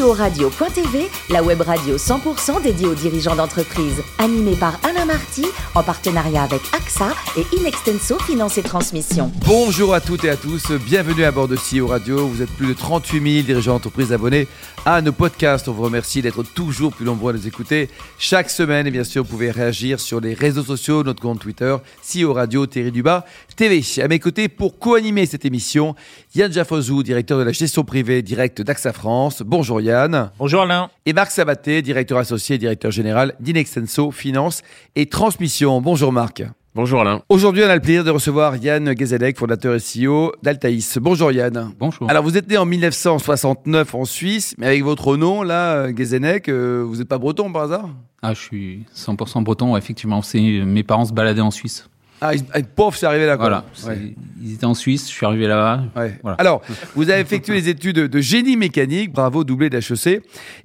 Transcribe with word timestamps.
CEO-radio.tv, 0.00 1.08
la 1.28 1.42
web 1.42 1.60
radio 1.60 1.96
100% 1.96 2.62
dédiée 2.62 2.86
aux 2.86 2.94
dirigeants 2.94 3.36
d'entreprise. 3.36 4.02
Animée 4.18 4.56
par 4.56 4.80
Alain 4.82 5.04
Marty, 5.04 5.44
en 5.74 5.82
partenariat 5.82 6.42
avec 6.42 6.62
AXA 6.72 7.10
et 7.36 7.44
Inextenso 7.56 8.18
Finance 8.20 8.56
et 8.56 8.62
Transmission. 8.62 9.30
Bonjour 9.46 9.92
à 9.92 10.00
toutes 10.00 10.24
et 10.24 10.30
à 10.30 10.36
tous, 10.36 10.70
bienvenue 10.72 11.24
à 11.24 11.32
bord 11.32 11.48
de 11.48 11.56
CEO 11.56 11.88
Radio. 11.88 12.26
Vous 12.26 12.40
êtes 12.40 12.50
plus 12.50 12.68
de 12.68 12.72
38 12.72 13.32
000 13.32 13.46
dirigeants 13.46 13.74
d'entreprise 13.74 14.10
abonnés 14.12 14.48
à 14.86 15.02
nos 15.02 15.12
podcasts. 15.12 15.68
On 15.68 15.72
vous 15.72 15.82
remercie 15.82 16.22
d'être 16.22 16.42
toujours 16.44 16.94
plus 16.94 17.04
nombreux 17.04 17.34
à 17.34 17.36
nous 17.36 17.46
écouter 17.46 17.90
chaque 18.18 18.48
semaine. 18.48 18.86
Et 18.86 18.90
bien 18.90 19.04
sûr, 19.04 19.22
vous 19.22 19.28
pouvez 19.28 19.50
réagir 19.50 20.00
sur 20.00 20.20
les 20.20 20.32
réseaux 20.32 20.64
sociaux, 20.64 21.04
notre 21.04 21.20
compte 21.20 21.40
Twitter, 21.40 21.76
CEO 22.02 22.32
Radio, 22.32 22.66
Thierry 22.66 22.90
Dubas, 22.90 23.26
TV. 23.54 23.82
À 24.02 24.08
mes 24.08 24.18
côtés, 24.18 24.48
pour 24.48 24.78
co-animer 24.78 25.26
cette 25.26 25.44
émission, 25.44 25.94
Yann 26.32 26.52
Jaffozou, 26.52 27.02
directeur 27.02 27.40
de 27.40 27.42
la 27.42 27.50
gestion 27.50 27.82
privée 27.82 28.22
directe 28.22 28.62
d'AXA 28.62 28.92
France. 28.92 29.42
Bonjour 29.44 29.80
Yann. 29.80 30.30
Bonjour 30.38 30.62
Alain. 30.62 30.88
Et 31.04 31.12
Marc 31.12 31.32
Sabaté, 31.32 31.82
directeur 31.82 32.18
associé 32.18 32.54
et 32.54 32.58
directeur 32.58 32.92
général 32.92 33.34
d'Inextenso 33.40 34.12
Finance 34.12 34.62
et 34.94 35.06
Transmission. 35.06 35.80
Bonjour 35.80 36.12
Marc. 36.12 36.44
Bonjour 36.76 37.00
Alain. 37.00 37.20
Aujourd'hui, 37.28 37.64
on 37.64 37.68
a 37.68 37.74
le 37.74 37.80
plaisir 37.80 38.04
de 38.04 38.10
recevoir 38.10 38.56
Yann 38.58 38.96
Gezelek, 38.96 39.38
fondateur 39.38 39.74
et 39.74 39.80
CEO 39.80 40.32
d'Altaïs. 40.40 40.98
Bonjour 40.98 41.32
Yann. 41.32 41.72
Bonjour. 41.80 42.08
Alors, 42.08 42.22
vous 42.22 42.36
êtes 42.36 42.48
né 42.48 42.56
en 42.56 42.64
1969 42.64 43.92
en 43.96 44.04
Suisse, 44.04 44.54
mais 44.56 44.66
avec 44.68 44.84
votre 44.84 45.16
nom, 45.16 45.42
là, 45.42 45.92
Gezelek, 45.92 46.48
euh, 46.48 46.84
vous 46.86 46.98
n'êtes 46.98 47.08
pas 47.08 47.18
breton 47.18 47.50
par 47.50 47.62
hasard? 47.62 47.88
Ah, 48.22 48.34
je 48.34 48.40
suis 48.40 48.84
100% 48.94 49.42
breton, 49.42 49.76
effectivement. 49.76 50.22
C'est 50.22 50.38
mes 50.40 50.84
parents 50.84 51.06
se 51.06 51.12
baladaient 51.12 51.40
en 51.40 51.50
Suisse. 51.50 51.88
Ah, 52.20 52.34
ils- 52.34 52.44
ah, 52.52 52.60
pauvre, 52.62 52.96
c'est 52.96 53.06
arrivé 53.06 53.26
là. 53.26 53.36
quoi. 53.36 53.48
Voilà. 53.48 53.64
Ouais. 53.86 54.14
Ils 54.42 54.54
étaient 54.54 54.64
en 54.66 54.74
Suisse, 54.74 55.06
je 55.08 55.12
suis 55.12 55.24
arrivé 55.26 55.46
là-bas. 55.46 55.84
Ouais. 55.96 56.18
Voilà. 56.22 56.36
Alors, 56.38 56.62
vous 56.94 57.08
avez 57.10 57.20
effectué 57.20 57.54
les 57.54 57.68
études 57.68 57.96
de 57.96 58.20
génie 58.20 58.56
mécanique, 58.56 59.12
bravo, 59.12 59.44
doublé 59.44 59.70
d'HEC, 59.70 60.06
et 60.06 60.22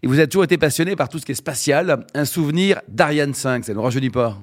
vous 0.07 0.17
avez 0.19 0.27
toujours 0.27 0.43
été 0.45 0.57
passionné 0.57 0.95
par 0.95 1.09
tout 1.09 1.19
ce 1.19 1.25
qui 1.25 1.31
est 1.31 1.35
spatial. 1.35 2.05
Un 2.13 2.25
souvenir 2.25 2.81
d'Ariane 2.87 3.33
5, 3.33 3.63
ça 3.65 3.73
ne 3.73 3.79
rajeunit 3.79 4.09
pas. 4.09 4.37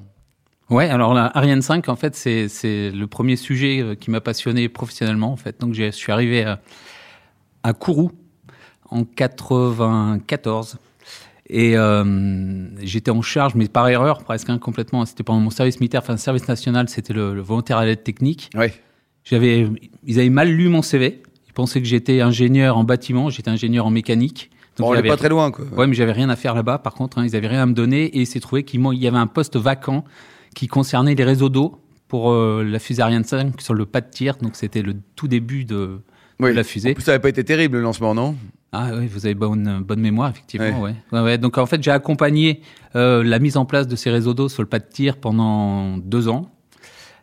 Ouais, 0.70 0.88
alors 0.88 1.12
la 1.12 1.30
Ariane 1.36 1.60
5, 1.60 1.88
en 1.90 1.96
fait, 1.96 2.14
c'est 2.16 2.48
c'est 2.48 2.90
le 2.90 3.06
premier 3.06 3.36
sujet 3.36 3.80
euh, 3.80 3.94
qui 3.94 4.10
m'a 4.10 4.20
passionné 4.22 4.68
professionnellement, 4.70 5.32
en 5.32 5.36
fait. 5.36 5.60
Donc, 5.60 5.74
je 5.74 5.90
suis 5.90 6.12
arrivé 6.12 6.44
à, 6.44 6.60
à 7.62 7.72
Kourou 7.74 8.10
en 8.90 9.04
94. 9.04 10.76
Et 11.54 11.76
euh, 11.76 12.66
j'étais 12.82 13.10
en 13.10 13.20
charge, 13.20 13.54
mais 13.54 13.68
par 13.68 13.86
erreur 13.86 14.24
presque, 14.24 14.48
hein, 14.48 14.58
complètement. 14.58 15.04
C'était 15.04 15.22
pendant 15.22 15.40
mon 15.40 15.50
service 15.50 15.80
militaire, 15.80 16.00
enfin, 16.02 16.16
service 16.16 16.48
national, 16.48 16.88
c'était 16.88 17.12
le, 17.12 17.34
le 17.34 17.42
volontaire 17.42 17.76
à 17.76 17.84
l'aide 17.84 18.02
technique. 18.02 18.48
Ouais. 18.56 18.72
J'avais, 19.24 19.68
ils 20.06 20.18
avaient 20.18 20.30
mal 20.30 20.48
lu 20.48 20.68
mon 20.68 20.80
CV. 20.80 21.22
Ils 21.46 21.52
pensaient 21.52 21.82
que 21.82 21.86
j'étais 21.86 22.22
ingénieur 22.22 22.78
en 22.78 22.84
bâtiment, 22.84 23.28
j'étais 23.28 23.50
ingénieur 23.50 23.84
en 23.84 23.90
mécanique. 23.90 24.50
Bon, 24.78 24.90
on 24.90 24.94
n'est 24.94 25.02
pas 25.02 25.18
très 25.18 25.28
loin, 25.28 25.50
quoi. 25.50 25.66
Ouais, 25.76 25.86
mais 25.86 25.92
j'avais 25.94 26.12
rien 26.12 26.30
à 26.30 26.36
faire 26.36 26.54
là-bas. 26.54 26.78
Par 26.78 26.94
contre, 26.94 27.18
hein, 27.18 27.26
ils 27.26 27.36
avaient 27.36 27.48
rien 27.48 27.64
à 27.64 27.66
me 27.66 27.74
donner 27.74 28.04
et 28.06 28.20
il 28.20 28.26
s'est 28.26 28.40
trouvé 28.40 28.62
qu'il 28.64 28.80
y 28.94 29.06
avait 29.06 29.18
un 29.18 29.26
poste 29.26 29.56
vacant 29.56 30.04
qui 30.54 30.66
concernait 30.68 31.14
les 31.14 31.24
réseaux 31.24 31.50
d'eau 31.50 31.78
pour 32.08 32.30
euh, 32.32 32.64
la 32.64 32.78
fusée 32.78 33.02
Ariane 33.02 33.24
5 33.24 33.60
sur 33.60 33.74
le 33.74 33.84
pas 33.84 34.00
de 34.00 34.08
tir. 34.08 34.36
Donc 34.40 34.56
c'était 34.56 34.80
le 34.80 34.94
tout 35.16 35.28
début 35.28 35.66
de, 35.66 36.00
de 36.40 36.46
la 36.46 36.60
En 36.62 36.64
fusée. 36.64 36.94
plus, 36.94 37.02
ça 37.02 37.12
n'avait 37.12 37.20
pas 37.20 37.28
été 37.28 37.44
terrible 37.44 37.76
le 37.76 37.82
lancement, 37.82 38.14
non? 38.14 38.36
Ah 38.74 38.88
oui, 38.94 39.06
vous 39.06 39.26
avez 39.26 39.34
bonne, 39.34 39.82
bonne 39.86 40.00
mémoire, 40.00 40.30
effectivement. 40.30 40.80
Ouais. 40.80 40.94
Ouais, 41.12 41.20
ouais. 41.20 41.38
Donc 41.38 41.58
en 41.58 41.66
fait, 41.66 41.82
j'ai 41.82 41.90
accompagné 41.90 42.62
euh, 42.96 43.22
la 43.22 43.38
mise 43.38 43.58
en 43.58 43.66
place 43.66 43.86
de 43.86 43.96
ces 43.96 44.10
réseaux 44.10 44.32
d'eau 44.32 44.48
sur 44.48 44.62
le 44.62 44.68
pas 44.68 44.78
de 44.78 44.86
tir 44.90 45.18
pendant 45.18 45.98
deux 45.98 46.28
ans. 46.28 46.50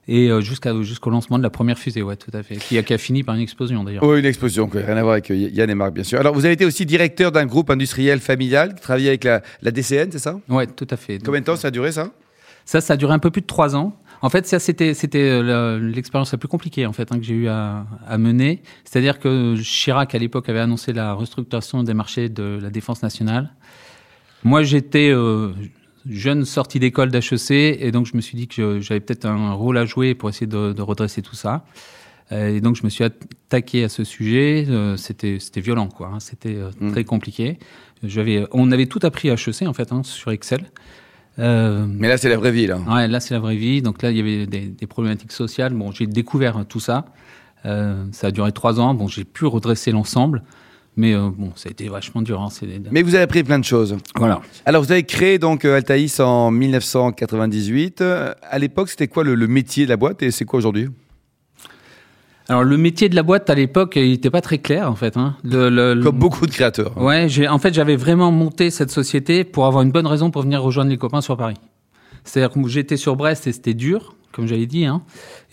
Et 0.07 0.29
euh, 0.29 0.41
jusqu'au 0.41 1.09
lancement 1.11 1.37
de 1.37 1.43
la 1.43 1.49
première 1.51 1.77
fusée, 1.77 2.01
ouais, 2.01 2.15
tout 2.15 2.31
à 2.33 2.41
fait. 2.41 2.55
Qui 2.55 2.77
a, 2.77 2.83
qui 2.83 2.93
a 2.93 2.97
fini 2.97 3.23
par 3.23 3.35
une 3.35 3.41
explosion 3.41 3.83
d'ailleurs. 3.83 4.03
Oui, 4.03 4.19
une 4.19 4.25
explosion, 4.25 4.67
rien 4.71 4.97
à 4.97 5.01
voir 5.01 5.13
avec 5.13 5.29
euh, 5.29 5.35
Yann 5.35 5.69
et 5.69 5.75
Marc, 5.75 5.93
bien 5.93 6.03
sûr. 6.03 6.19
Alors, 6.19 6.33
vous 6.33 6.45
avez 6.45 6.53
été 6.53 6.65
aussi 6.65 6.85
directeur 6.85 7.31
d'un 7.31 7.45
groupe 7.45 7.69
industriel 7.69 8.19
familial 8.19 8.73
qui 8.73 8.81
travaillait 8.81 9.09
avec 9.09 9.23
la, 9.23 9.41
la 9.61 9.71
DCN, 9.71 10.09
c'est 10.11 10.19
ça? 10.19 10.39
Ouais, 10.49 10.65
tout 10.65 10.87
à 10.89 10.97
fait. 10.97 11.19
Combien 11.23 11.41
de 11.41 11.45
temps 11.45 11.55
ça 11.55 11.67
a 11.67 11.71
duré, 11.71 11.91
ça? 11.91 12.11
Ça, 12.65 12.81
ça 12.81 12.93
a 12.93 12.97
duré 12.97 13.13
un 13.13 13.19
peu 13.19 13.29
plus 13.31 13.41
de 13.41 13.47
trois 13.47 13.75
ans. 13.75 13.95
En 14.21 14.29
fait, 14.29 14.45
ça, 14.45 14.59
c'était, 14.59 14.93
c'était 14.93 15.29
euh, 15.29 15.77
le- 15.79 15.87
l'expérience 15.87 16.31
la 16.33 16.37
plus 16.37 16.49
compliquée 16.49 16.85
en 16.85 16.91
fait 16.93 17.11
hein, 17.11 17.17
que 17.19 17.23
j'ai 17.23 17.35
eu 17.35 17.47
à, 17.47 17.85
à 18.07 18.17
mener. 18.17 18.61
C'est-à-dire 18.83 19.19
que 19.19 19.55
Chirac, 19.61 20.13
à 20.13 20.17
l'époque, 20.17 20.49
avait 20.49 20.59
annoncé 20.59 20.91
la 20.93 21.13
restructuration 21.13 21.83
des 21.83 21.93
marchés 21.93 22.27
de 22.27 22.59
la 22.61 22.69
défense 22.69 23.01
nationale. 23.01 23.53
Moi, 24.43 24.63
j'étais 24.63 25.09
euh, 25.09 25.51
jeune 26.09 26.43
sorti 26.45 26.79
d'école 26.79 27.11
d'HEC 27.11 27.51
et 27.51 27.91
donc 27.91 28.05
je 28.07 28.15
me 28.15 28.21
suis 28.21 28.37
dit 28.37 28.47
que 28.47 28.79
j'avais 28.81 28.99
peut-être 28.99 29.25
un 29.25 29.53
rôle 29.53 29.77
à 29.77 29.85
jouer 29.85 30.15
pour 30.15 30.29
essayer 30.29 30.47
de, 30.47 30.73
de 30.73 30.81
redresser 30.81 31.21
tout 31.21 31.35
ça. 31.35 31.65
Euh, 32.31 32.55
Et 32.55 32.61
donc 32.61 32.75
je 32.75 32.83
me 32.83 32.89
suis 32.89 33.03
attaqué 33.03 33.83
à 33.85 33.89
ce 33.89 34.03
sujet. 34.03 34.67
C'était, 34.97 35.39
c'était 35.39 35.61
violent, 35.61 35.87
quoi. 35.87 36.11
hein. 36.13 36.19
C'était 36.19 36.55
euh, 36.55 36.71
Mm. 36.79 36.91
très 36.91 37.03
compliqué. 37.05 37.57
J'avais, 38.03 38.45
on 38.51 38.71
avait 38.71 38.85
tout 38.85 38.99
appris 39.03 39.29
à 39.29 39.33
HEC 39.33 39.63
en 39.67 39.73
fait 39.73 39.91
hein, 39.91 40.03
sur 40.03 40.31
Excel. 40.31 40.65
Euh, 41.39 41.85
Mais 41.87 42.07
là, 42.07 42.17
c'est 42.17 42.29
la 42.29 42.37
vraie 42.37 42.51
vie, 42.51 42.67
là. 42.67 42.77
Ouais, 42.87 43.07
là, 43.07 43.19
c'est 43.19 43.33
la 43.33 43.39
vraie 43.39 43.55
vie. 43.55 43.81
Donc 43.81 44.01
là, 44.01 44.11
il 44.11 44.17
y 44.17 44.19
avait 44.19 44.45
des, 44.45 44.67
des 44.67 44.87
problématiques 44.87 45.31
sociales. 45.31 45.73
Bon, 45.73 45.91
j'ai 45.91 46.05
découvert 46.07 46.65
tout 46.67 46.79
ça. 46.79 47.05
Euh, 47.65 48.03
ça 48.11 48.27
a 48.27 48.31
duré 48.31 48.51
trois 48.51 48.79
ans. 48.79 48.93
Bon, 48.93 49.07
j'ai 49.07 49.23
pu 49.23 49.45
redresser 49.45 49.91
l'ensemble. 49.91 50.43
Mais 50.97 51.13
euh, 51.13 51.29
bon, 51.35 51.51
ça 51.55 51.69
a 51.69 51.71
été 51.71 51.87
vachement 51.87 52.21
dur. 52.21 52.41
hein. 52.41 52.49
Mais 52.91 53.03
vous 53.03 53.15
avez 53.15 53.23
appris 53.23 53.43
plein 53.43 53.59
de 53.59 53.63
choses. 53.63 53.95
Voilà. 54.15 54.41
Alors, 54.65 54.83
vous 54.83 54.91
avez 54.91 55.03
créé 55.03 55.39
donc 55.39 55.63
Altaïs 55.63 56.19
en 56.19 56.51
1998. 56.51 58.01
Euh, 58.01 58.33
À 58.43 58.59
l'époque, 58.59 58.89
c'était 58.89 59.07
quoi 59.07 59.23
le, 59.23 59.35
le 59.35 59.47
métier 59.47 59.85
de 59.85 59.89
la 59.89 59.97
boîte 59.97 60.21
et 60.23 60.31
c'est 60.31 60.45
quoi 60.45 60.57
aujourd'hui? 60.57 60.89
Alors, 62.49 62.63
le 62.63 62.77
métier 62.77 63.09
de 63.09 63.15
la 63.15 63.23
boîte, 63.23 63.49
à 63.49 63.55
l'époque, 63.55 63.93
il 63.95 64.09
n'était 64.09 64.29
pas 64.31 64.41
très 64.41 64.57
clair, 64.57 64.89
en 64.91 64.95
fait. 64.95 65.15
Hein. 65.17 65.35
Le, 65.43 65.69
le- 65.69 65.93
le- 65.93 66.03
Comme 66.03 66.17
beaucoup 66.19 66.45
de 66.47 66.51
créateurs. 66.51 66.97
Ouais, 67.01 67.29
j'ai, 67.29 67.47
en 67.47 67.59
fait, 67.59 67.73
j'avais 67.73 67.95
vraiment 67.95 68.31
monté 68.31 68.71
cette 68.71 68.89
société 68.91 69.43
pour 69.43 69.65
avoir 69.67 69.83
une 69.83 69.91
bonne 69.91 70.07
raison 70.07 70.31
pour 70.31 70.41
venir 70.41 70.61
rejoindre 70.61 70.89
les 70.89 70.97
copains 70.97 71.21
sur 71.21 71.37
Paris. 71.37 71.55
C'est-à-dire 72.23 72.51
que 72.51 72.67
j'étais 72.67 72.97
sur 72.97 73.15
Brest 73.15 73.45
et 73.47 73.51
c'était 73.53 73.73
dur, 73.75 74.15
comme 74.31 74.47
j'avais 74.47 74.65
dit. 74.65 74.85
Hein. 74.85 75.03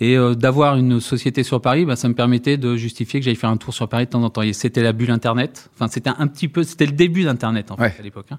Et 0.00 0.16
euh, 0.16 0.34
d'avoir 0.34 0.76
une 0.76 1.00
société 1.00 1.42
sur 1.42 1.60
Paris, 1.60 1.84
bah, 1.84 1.96
ça 1.96 2.08
me 2.08 2.14
permettait 2.14 2.56
de 2.56 2.76
justifier 2.76 3.20
que 3.20 3.24
j'allais 3.24 3.36
faire 3.36 3.50
un 3.50 3.56
tour 3.58 3.74
sur 3.74 3.88
Paris 3.88 4.06
de 4.06 4.10
temps 4.10 4.22
en 4.22 4.30
temps. 4.30 4.42
Et 4.42 4.52
c'était 4.54 4.82
la 4.82 4.92
bulle 4.92 5.10
Internet. 5.10 5.70
Enfin, 5.74 5.88
c'était 5.88 6.10
un 6.16 6.26
petit 6.26 6.48
peu, 6.48 6.62
c'était 6.62 6.86
le 6.86 6.92
début 6.92 7.24
d'Internet, 7.24 7.70
en 7.70 7.76
fait, 7.76 7.82
Ouais. 7.82 7.94
à 7.98 8.02
l'époque. 8.02 8.26
hein. 8.30 8.36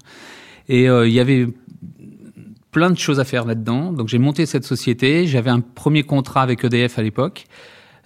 Et 0.68 0.88
euh, 0.88 1.06
il 1.08 1.14
y 1.14 1.20
avait 1.20 1.46
plein 2.70 2.90
de 2.90 2.98
choses 2.98 3.20
à 3.20 3.24
faire 3.24 3.44
là-dedans. 3.46 3.92
Donc 3.92 4.08
j'ai 4.08 4.18
monté 4.18 4.44
cette 4.46 4.64
société. 4.64 5.26
J'avais 5.26 5.50
un 5.50 5.60
premier 5.60 6.02
contrat 6.02 6.42
avec 6.42 6.64
EDF 6.64 6.98
à 6.98 7.02
l'époque. 7.02 7.44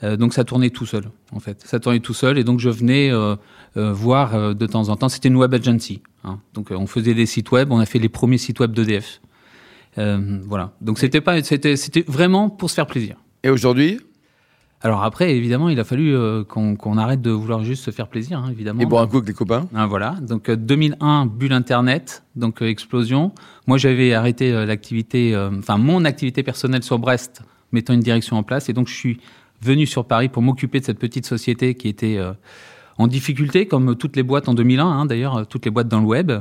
Euh, 0.04 0.16
donc 0.16 0.34
ça 0.34 0.44
tournait 0.44 0.70
tout 0.70 0.86
seul, 0.86 1.04
en 1.32 1.40
fait. 1.40 1.62
Ça 1.64 1.78
tournait 1.78 2.00
tout 2.00 2.14
seul. 2.14 2.38
Et 2.38 2.44
donc 2.44 2.58
je 2.60 2.68
venais 2.70 3.10
euh, 3.10 3.36
euh, 3.76 3.92
voir 3.92 4.54
de 4.54 4.66
temps 4.66 4.88
en 4.88 4.96
temps. 4.96 5.08
C'était 5.08 5.28
une 5.28 5.36
web 5.36 5.54
agency. 5.54 6.02
hein. 6.24 6.38
Donc 6.54 6.70
on 6.70 6.86
faisait 6.86 7.14
des 7.14 7.26
sites 7.26 7.50
web. 7.52 7.70
On 7.70 7.78
a 7.78 7.86
fait 7.86 7.98
les 7.98 8.08
premiers 8.08 8.38
sites 8.38 8.60
web 8.60 8.72
d'EDF. 8.72 9.20
Voilà. 9.96 10.72
Donc 10.80 10.98
c'était 10.98 11.20
pas, 11.20 11.42
c'était, 11.42 11.76
c'était 11.76 12.04
vraiment 12.06 12.50
pour 12.50 12.70
se 12.70 12.74
faire 12.74 12.86
plaisir. 12.86 13.16
Et 13.44 13.50
aujourd'hui? 13.50 14.00
Alors 14.84 15.04
après, 15.04 15.36
évidemment, 15.36 15.68
il 15.68 15.78
a 15.78 15.84
fallu 15.84 16.12
qu'on, 16.48 16.74
qu'on 16.74 16.98
arrête 16.98 17.22
de 17.22 17.30
vouloir 17.30 17.62
juste 17.62 17.84
se 17.84 17.92
faire 17.92 18.08
plaisir, 18.08 18.38
hein, 18.40 18.48
évidemment. 18.50 18.80
Et 18.80 18.86
boire 18.86 19.02
un 19.04 19.06
coup 19.06 19.19
avec 19.19 19.28
les 19.28 19.34
copains? 19.34 19.69
Ah, 19.72 19.86
voilà. 19.86 20.16
Donc 20.20 20.48
euh, 20.48 20.56
2001, 20.56 21.26
bulle 21.26 21.52
Internet, 21.52 22.24
donc 22.34 22.62
explosion. 22.62 23.30
Moi, 23.69 23.78
j'avais 23.78 24.12
arrêté 24.12 24.50
l'activité, 24.66 25.36
enfin 25.56 25.76
mon 25.76 26.04
activité 26.04 26.42
personnelle 26.42 26.82
sur 26.82 26.98
Brest, 26.98 27.42
mettant 27.70 27.94
une 27.94 28.00
direction 28.00 28.36
en 28.36 28.42
place, 28.42 28.69
et 28.69 28.72
donc 28.72 28.88
je 28.88 28.94
suis 28.94 29.20
venu 29.62 29.87
sur 29.87 30.05
Paris 30.06 30.28
pour 30.28 30.43
m'occuper 30.43 30.81
de 30.81 30.84
cette 30.84 30.99
petite 30.99 31.27
société 31.27 31.75
qui 31.75 31.89
était 31.89 32.19
euh, 32.19 32.33
en 32.99 33.06
difficulté, 33.06 33.67
comme 33.67 33.97
toutes 33.97 34.17
les 34.17 34.23
boîtes 34.23 34.49
en 34.49 34.55
2001, 34.55 34.84
hein, 34.84 35.06
d'ailleurs, 35.06 35.37
euh, 35.37 35.45
toutes 35.45 35.65
les 35.65 35.71
boîtes 35.71 35.89
dans 35.89 36.00
le 36.00 36.06
web. 36.06 36.33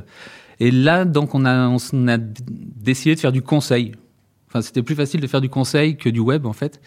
Et 0.59 0.71
là, 0.71 1.05
donc, 1.05 1.33
on 1.33 1.45
a, 1.45 1.69
on 1.69 2.07
a 2.07 2.17
décidé 2.17 3.15
de 3.15 3.19
faire 3.19 3.31
du 3.31 3.41
conseil. 3.41 3.93
Enfin, 4.47 4.61
c'était 4.61 4.83
plus 4.83 4.95
facile 4.95 5.21
de 5.21 5.27
faire 5.27 5.41
du 5.41 5.49
conseil 5.49 5.97
que 5.97 6.09
du 6.09 6.19
web, 6.19 6.45
en 6.45 6.53
fait. 6.53 6.81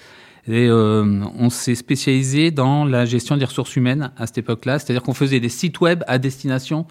Et 0.47 0.69
euh, 0.69 1.25
on 1.39 1.49
s'est 1.49 1.75
spécialisé 1.75 2.51
dans 2.51 2.85
la 2.85 3.07
gestion 3.07 3.37
des 3.37 3.47
ressources 3.47 3.77
humaines 3.77 4.13
à 4.17 4.27
cette 4.27 4.39
époque-là. 4.39 4.79
C'est-à-dire 4.79 5.03
qu'on 5.03 5.15
faisait 5.15 5.41
des 5.41 5.49
sites 5.49 5.81
web 5.81 6.05
à 6.07 6.19
destination 6.19 6.87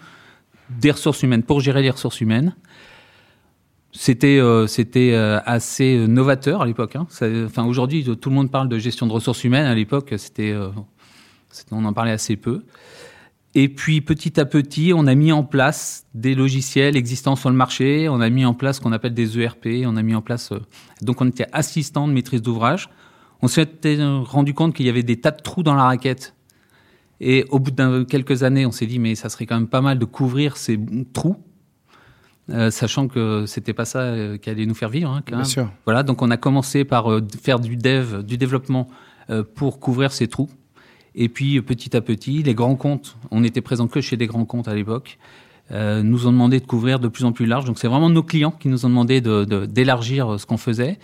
des 0.70 0.90
ressources 0.90 1.22
humaines, 1.22 1.42
pour 1.42 1.60
gérer 1.60 1.82
les 1.82 1.90
ressources 1.90 2.20
humaines. 2.20 2.54
C'était 3.96 4.38
euh, 4.38 4.66
euh, 4.96 5.40
assez 5.46 5.96
euh, 5.96 6.06
novateur 6.06 6.62
à 6.62 6.66
l'époque. 6.66 6.96
Hein. 6.96 7.06
Enfin, 7.46 7.64
aujourd'hui, 7.64 8.04
tout 8.04 8.28
le 8.28 8.34
monde 8.34 8.50
parle 8.50 8.68
de 8.68 8.78
gestion 8.78 9.06
de 9.06 9.12
ressources 9.12 9.44
humaines. 9.44 9.66
À 9.66 9.74
l'époque, 9.74 10.14
euh, 10.40 10.70
on 11.70 11.84
en 11.84 11.92
parlait 11.92 12.10
assez 12.10 12.36
peu. 12.36 12.64
Et 13.56 13.68
puis 13.68 14.00
petit 14.00 14.40
à 14.40 14.46
petit, 14.46 14.92
on 14.94 15.06
a 15.06 15.14
mis 15.14 15.30
en 15.30 15.44
place 15.44 16.06
des 16.12 16.34
logiciels 16.34 16.96
existants 16.96 17.36
sur 17.36 17.50
le 17.50 17.56
marché. 17.56 18.08
On 18.08 18.20
a 18.20 18.28
mis 18.28 18.44
en 18.44 18.52
place 18.52 18.76
ce 18.76 18.80
qu'on 18.80 18.90
appelle 18.90 19.14
des 19.14 19.38
ERP. 19.38 19.68
On 19.86 19.96
a 19.96 20.02
mis 20.02 20.14
en 20.14 20.22
place 20.22 20.50
euh, 20.50 20.58
donc 21.02 21.20
on 21.20 21.28
était 21.28 21.46
assistant 21.52 22.08
de 22.08 22.12
maîtrise 22.12 22.42
d'ouvrage. 22.42 22.90
On 23.42 23.48
s'est 23.48 23.68
rendu 24.24 24.54
compte 24.54 24.74
qu'il 24.74 24.86
y 24.86 24.88
avait 24.88 25.02
des 25.04 25.20
tas 25.20 25.30
de 25.30 25.40
trous 25.40 25.62
dans 25.62 25.74
la 25.74 25.84
raquette. 25.84 26.34
Et 27.20 27.44
au 27.50 27.60
bout 27.60 27.70
de 27.70 28.02
quelques 28.02 28.42
années, 28.42 28.66
on 28.66 28.72
s'est 28.72 28.86
dit 28.86 28.98
mais 28.98 29.14
ça 29.14 29.28
serait 29.28 29.46
quand 29.46 29.54
même 29.54 29.68
pas 29.68 29.80
mal 29.80 30.00
de 30.00 30.04
couvrir 30.04 30.56
ces 30.56 30.78
trous, 31.12 31.36
euh, 32.50 32.70
sachant 32.70 33.08
que 33.08 33.46
c'était 33.46 33.72
pas 33.72 33.86
ça 33.86 34.00
euh, 34.00 34.36
qui 34.36 34.50
allait 34.50 34.66
nous 34.66 34.74
faire 34.74 34.90
vivre. 34.90 35.10
hein, 35.10 35.22
quand 35.26 35.36
Bien 35.36 35.44
sûr. 35.44 35.70
Voilà, 35.86 36.02
donc 36.02 36.20
on 36.20 36.30
a 36.30 36.36
commencé 36.36 36.84
par 36.84 37.10
euh, 37.10 37.26
faire 37.42 37.58
du 37.58 37.76
dev, 37.76 38.22
du 38.22 38.36
développement 38.36 38.88
pour 39.54 39.80
couvrir 39.80 40.12
ces 40.12 40.28
trous. 40.28 40.50
Et 41.14 41.30
puis 41.30 41.62
petit 41.62 41.96
à 41.96 42.02
petit, 42.02 42.42
les 42.42 42.54
grands 42.54 42.76
comptes, 42.76 43.16
on 43.30 43.40
n'était 43.40 43.62
présent 43.62 43.88
que 43.88 44.02
chez 44.02 44.18
des 44.18 44.26
grands 44.26 44.44
comptes 44.44 44.68
à 44.68 44.74
l'époque, 44.74 45.18
nous 45.70 46.26
ont 46.26 46.32
demandé 46.32 46.60
de 46.60 46.66
couvrir 46.66 46.98
de 46.98 47.08
plus 47.08 47.24
en 47.24 47.32
plus 47.32 47.46
large. 47.46 47.64
Donc 47.64 47.78
c'est 47.78 47.88
vraiment 47.88 48.10
nos 48.10 48.22
clients 48.22 48.50
qui 48.50 48.68
nous 48.68 48.84
ont 48.84 48.90
demandé 48.90 49.22
d'élargir 49.22 50.32
de, 50.32 50.36
ce 50.36 50.44
qu'on 50.44 50.58
faisait 50.58 50.98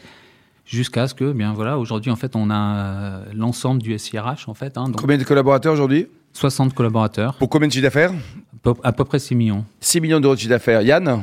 jusqu'à 0.67 1.09
ce 1.09 1.15
que, 1.15 1.33
bien 1.33 1.55
voilà, 1.55 1.79
aujourd'hui 1.79 2.11
en 2.11 2.17
fait, 2.17 2.37
on 2.37 2.51
a 2.51 3.23
l'ensemble 3.35 3.81
du 3.81 3.99
SIRH 3.99 4.49
en 4.49 4.55
fait. 4.55 4.77
Hein, 4.77 4.93
Combien 4.95 5.17
de 5.17 5.25
collaborateurs 5.25 5.73
aujourd'hui? 5.73 6.07
60 6.35 6.75
collaborateurs. 6.75 7.37
Pour 7.37 7.49
combien 7.49 7.69
de 7.69 7.73
chiffre 7.73 7.85
d'affaires? 7.85 8.13
À 8.83 8.93
peu 8.93 9.05
près 9.05 9.19
6 9.19 9.35
millions. 9.35 9.65
6 9.81 10.01
millions 10.01 10.21
d'euros 10.21 10.35
de 10.35 10.41
chiffre 10.41 10.51
d'affaires. 10.51 10.83
Yann? 10.83 11.23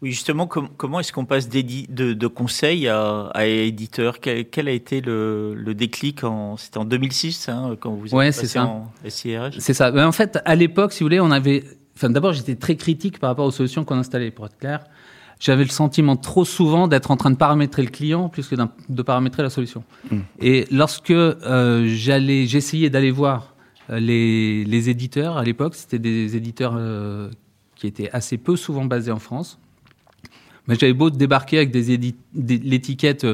Oui, 0.00 0.12
justement, 0.12 0.46
comment 0.46 1.00
est-ce 1.00 1.12
qu'on 1.12 1.24
passe 1.24 1.48
de, 1.48 2.12
de, 2.12 2.26
conseil 2.28 2.86
à, 2.86 3.30
à 3.34 3.46
éditeur? 3.46 4.20
Quel, 4.20 4.68
a 4.68 4.70
été 4.70 5.00
le, 5.00 5.72
déclic 5.74 6.20
C'était 6.56 6.78
en 6.78 6.84
2006 6.84 7.48
hein, 7.48 7.76
quand 7.80 7.94
vous 7.94 8.06
êtes 8.06 8.12
ouais, 8.12 8.26
passé 8.26 8.46
ça. 8.46 8.64
en 8.64 8.92
SIRH 9.08 9.58
C'est 9.58 9.74
ça. 9.74 9.90
Ben, 9.90 10.06
en 10.06 10.12
fait, 10.12 10.38
à 10.44 10.54
l'époque, 10.54 10.92
si 10.92 11.00
vous 11.00 11.06
voulez, 11.06 11.20
on 11.20 11.32
avait. 11.32 11.64
Enfin, 11.96 12.10
d'abord, 12.10 12.32
j'étais 12.32 12.54
très 12.54 12.76
critique 12.76 13.18
par 13.18 13.30
rapport 13.30 13.46
aux 13.46 13.50
solutions 13.50 13.84
qu'on 13.84 13.98
installait, 13.98 14.30
pour 14.30 14.46
être 14.46 14.58
clair. 14.58 14.84
J'avais 15.40 15.64
le 15.64 15.70
sentiment 15.70 16.16
trop 16.16 16.44
souvent 16.44 16.86
d'être 16.86 17.10
en 17.10 17.16
train 17.16 17.30
de 17.30 17.36
paramétrer 17.36 17.82
le 17.82 17.90
client 17.90 18.28
plus 18.28 18.46
que 18.46 18.56
de 18.88 19.02
paramétrer 19.02 19.42
la 19.42 19.50
solution. 19.50 19.82
Hmm. 20.10 20.20
Et 20.40 20.66
lorsque 20.70 21.10
euh, 21.10 21.86
j'allais, 21.88 22.46
j'essayais 22.46 22.90
d'aller 22.90 23.10
voir 23.10 23.42
euh, 23.42 23.57
les, 23.88 24.64
les, 24.64 24.90
éditeurs 24.90 25.38
à 25.38 25.44
l'époque, 25.44 25.74
c'était 25.74 25.98
des 25.98 26.36
éditeurs 26.36 26.74
euh, 26.76 27.30
qui 27.74 27.86
étaient 27.86 28.10
assez 28.12 28.36
peu 28.36 28.56
souvent 28.56 28.84
basés 28.84 29.12
en 29.12 29.18
France 29.18 29.58
mais 30.68 30.74
j'avais 30.74 30.92
beau 30.92 31.10
débarquer 31.10 31.56
avec 31.56 31.70
des, 31.70 32.14
l'étiquette 32.34 33.26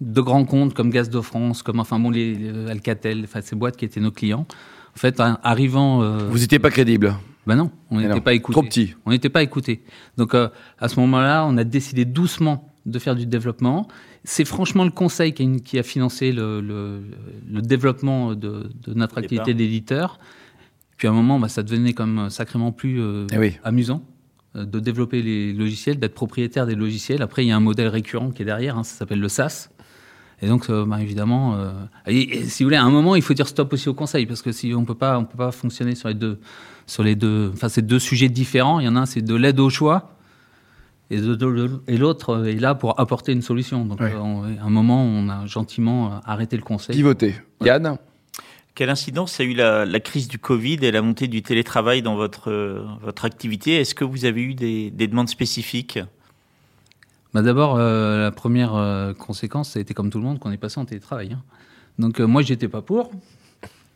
de 0.00 0.20
grands 0.20 0.44
comptes 0.44 0.72
comme 0.72 0.90
Gaz 0.90 1.10
de 1.10 1.20
France, 1.20 1.62
comme 1.62 1.80
enfin 1.80 1.98
bon 1.98 2.10
les, 2.10 2.48
Alcatel, 2.68 3.22
enfin 3.24 3.40
ces 3.42 3.56
boîtes 3.56 3.76
qui 3.76 3.84
étaient 3.84 4.00
nos 4.00 4.12
clients. 4.12 4.46
En 4.94 4.98
fait, 4.98 5.20
arrivant, 5.42 6.02
euh, 6.02 6.28
vous 6.30 6.38
n'étiez 6.38 6.60
pas 6.60 6.70
crédible. 6.70 7.14
Ben 7.46 7.56
non, 7.56 7.70
on 7.90 8.00
n'était 8.00 8.20
pas 8.20 8.34
écouté. 8.34 8.52
Trop 8.52 8.62
petit. 8.62 8.94
On 9.04 9.10
n'était 9.10 9.28
pas 9.28 9.42
écouté. 9.42 9.82
Donc 10.16 10.34
euh, 10.34 10.48
à 10.78 10.88
ce 10.88 10.98
moment-là, 11.00 11.44
on 11.46 11.56
a 11.58 11.64
décidé 11.64 12.04
doucement 12.04 12.72
de 12.86 12.98
faire 12.98 13.14
du 13.14 13.26
développement. 13.26 13.88
C'est 14.24 14.44
franchement 14.44 14.84
le 14.84 14.90
conseil 14.90 15.34
qui 15.34 15.78
a, 15.78 15.82
financé 15.82 16.32
le, 16.32 16.60
le, 16.60 17.62
développement 17.62 18.34
de, 18.34 18.70
de 18.86 18.94
notre 18.94 19.18
activité 19.18 19.52
d'éditeur. 19.52 20.18
Puis 20.96 21.08
à 21.08 21.10
un 21.10 21.14
moment, 21.14 21.38
bah, 21.38 21.48
ça 21.48 21.62
devenait 21.62 21.92
comme 21.92 22.30
sacrément 22.30 22.72
plus 22.72 23.00
euh, 23.00 23.26
eh 23.32 23.58
amusant. 23.64 24.02
Euh, 24.56 24.64
de 24.64 24.80
développer 24.80 25.22
les 25.22 25.52
logiciels, 25.52 25.98
d'être 25.98 26.14
propriétaire 26.14 26.66
des 26.66 26.74
logiciels. 26.74 27.22
Après, 27.22 27.44
il 27.44 27.48
y 27.48 27.52
a 27.52 27.56
un 27.56 27.60
modèle 27.60 27.88
récurrent 27.88 28.30
qui 28.30 28.42
est 28.42 28.44
derrière, 28.44 28.76
hein, 28.76 28.84
ça 28.84 28.96
s'appelle 28.96 29.20
le 29.20 29.28
SaaS. 29.28 29.70
Et 30.42 30.48
donc, 30.48 30.68
euh, 30.68 30.84
bah, 30.84 31.00
évidemment, 31.00 31.56
euh, 31.56 31.72
si 32.46 32.62
vous 32.62 32.68
voulez, 32.68 32.76
à 32.76 32.84
un 32.84 32.90
moment, 32.90 33.16
il 33.16 33.22
faut 33.22 33.34
dire 33.34 33.48
stop 33.48 33.72
aussi 33.72 33.88
au 33.88 33.94
conseil, 33.94 34.26
parce 34.26 34.42
que 34.42 34.52
si 34.52 34.74
on 34.74 34.84
peut 34.84 34.94
pas, 34.94 35.18
on 35.18 35.24
peut 35.24 35.36
pas 35.36 35.50
fonctionner 35.50 35.94
sur 35.94 36.08
les 36.08 36.14
deux, 36.14 36.38
sur 36.86 37.02
les 37.02 37.16
deux, 37.16 37.50
enfin, 37.52 37.68
c'est 37.68 37.82
deux 37.82 37.98
sujets 37.98 38.28
différents. 38.28 38.80
Il 38.80 38.86
y 38.86 38.88
en 38.88 38.96
a 38.96 39.00
un, 39.00 39.06
c'est 39.06 39.22
de 39.22 39.34
l'aide 39.34 39.60
au 39.60 39.70
choix, 39.70 40.15
et, 41.10 41.18
et 41.18 41.96
l'autre 41.96 42.46
est 42.46 42.60
là 42.60 42.74
pour 42.74 42.98
apporter 42.98 43.32
une 43.32 43.42
solution. 43.42 43.84
Donc, 43.84 44.00
à 44.00 44.06
un 44.16 44.70
moment, 44.70 45.04
on 45.04 45.28
a 45.28 45.46
gentiment 45.46 46.20
arrêté 46.24 46.56
le 46.56 46.62
conseil. 46.62 46.96
Pivoté. 46.96 47.34
Yann 47.64 47.98
quelle 48.76 48.90
incidence 48.90 49.40
a 49.40 49.44
eu 49.44 49.54
la, 49.54 50.00
crise 50.00 50.28
du 50.28 50.38
Covid 50.38 50.76
et 50.82 50.90
la 50.92 51.00
montée 51.00 51.28
du 51.28 51.42
télétravail 51.42 52.02
dans 52.02 52.14
votre, 52.14 52.84
votre 53.02 53.24
activité? 53.24 53.80
Est-ce 53.80 53.94
que 53.94 54.04
vous 54.04 54.26
avez 54.26 54.42
eu 54.42 54.54
des, 54.54 54.90
demandes 54.90 55.30
spécifiques? 55.30 55.98
Bah 57.32 57.40
D'abord, 57.40 57.76
euh, 57.76 58.20
la 58.20 58.30
première 58.30 58.74
euh, 58.74 59.14
conséquence, 59.14 59.70
ça 59.70 59.78
a 59.78 59.82
été 59.82 59.94
comme 59.94 60.10
tout 60.10 60.18
le 60.18 60.24
monde 60.24 60.38
qu'on 60.38 60.52
est 60.52 60.58
passé 60.58 60.78
en 60.78 60.84
télétravail. 60.84 61.32
Hein. 61.32 61.42
Donc 61.98 62.20
euh, 62.20 62.26
moi, 62.26 62.42
j'étais 62.42 62.68
pas 62.68 62.82
pour. 62.82 63.10